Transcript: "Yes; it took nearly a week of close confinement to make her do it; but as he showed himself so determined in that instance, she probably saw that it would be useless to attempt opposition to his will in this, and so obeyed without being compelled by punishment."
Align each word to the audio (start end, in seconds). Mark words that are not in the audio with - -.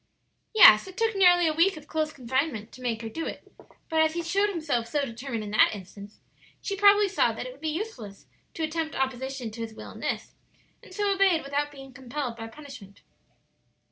"Yes; 0.55 0.87
it 0.87 0.97
took 0.97 1.15
nearly 1.15 1.45
a 1.45 1.53
week 1.53 1.77
of 1.77 1.85
close 1.87 2.11
confinement 2.11 2.71
to 2.71 2.81
make 2.81 3.03
her 3.03 3.07
do 3.07 3.27
it; 3.27 3.51
but 3.87 4.01
as 4.01 4.15
he 4.15 4.23
showed 4.23 4.49
himself 4.49 4.87
so 4.87 5.05
determined 5.05 5.43
in 5.43 5.51
that 5.51 5.75
instance, 5.75 6.21
she 6.59 6.75
probably 6.75 7.07
saw 7.07 7.31
that 7.33 7.45
it 7.45 7.51
would 7.51 7.61
be 7.61 7.69
useless 7.69 8.25
to 8.55 8.63
attempt 8.63 8.95
opposition 8.95 9.51
to 9.51 9.61
his 9.61 9.75
will 9.75 9.91
in 9.91 9.99
this, 9.99 10.33
and 10.81 10.91
so 10.91 11.13
obeyed 11.13 11.43
without 11.43 11.71
being 11.71 11.93
compelled 11.93 12.35
by 12.35 12.47
punishment." 12.47 13.01